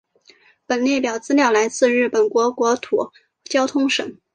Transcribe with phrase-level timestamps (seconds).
[0.65, 3.11] 本列表资料来自于日本国国土
[3.43, 4.17] 交通省。